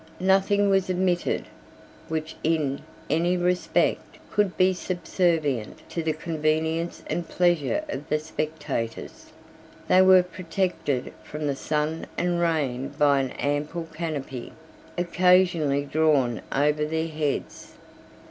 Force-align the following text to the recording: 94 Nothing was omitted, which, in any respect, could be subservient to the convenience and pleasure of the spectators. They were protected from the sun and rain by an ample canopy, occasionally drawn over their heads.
94 0.19 0.25
Nothing 0.27 0.69
was 0.71 0.89
omitted, 0.89 1.45
which, 2.07 2.35
in 2.43 2.81
any 3.07 3.37
respect, 3.37 4.17
could 4.31 4.57
be 4.57 4.73
subservient 4.73 5.87
to 5.91 6.01
the 6.01 6.11
convenience 6.13 7.03
and 7.05 7.29
pleasure 7.29 7.83
of 7.87 8.09
the 8.09 8.17
spectators. 8.17 9.31
They 9.87 10.01
were 10.01 10.23
protected 10.23 11.13
from 11.23 11.45
the 11.45 11.55
sun 11.55 12.07
and 12.17 12.39
rain 12.41 12.89
by 12.97 13.19
an 13.19 13.29
ample 13.33 13.87
canopy, 13.93 14.53
occasionally 14.97 15.85
drawn 15.85 16.41
over 16.51 16.83
their 16.83 17.07
heads. 17.09 17.73